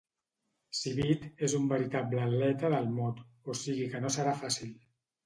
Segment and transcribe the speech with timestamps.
[0.77, 3.21] Civit és un veritable atleta del mot,
[3.55, 4.73] o sigui que no serà fàcil.